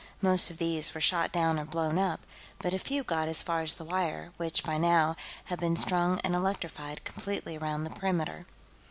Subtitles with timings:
[0.19, 2.21] Most of these were shot down or blown up,
[2.57, 6.19] but a few got as far as the wire, which, by now, had been strung
[6.21, 8.47] and electrified completely around the perimeter.